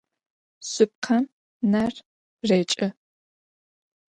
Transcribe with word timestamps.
Şsıpkhem 0.69 1.25
ner 1.71 1.93
rêç'ı. 2.49 2.87